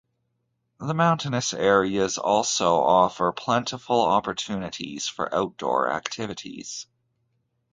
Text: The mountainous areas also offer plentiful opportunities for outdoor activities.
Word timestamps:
The 0.79 0.95
mountainous 0.95 1.53
areas 1.53 2.17
also 2.17 2.77
offer 2.79 3.31
plentiful 3.31 4.01
opportunities 4.01 5.07
for 5.07 5.31
outdoor 5.31 5.91
activities. 5.91 6.87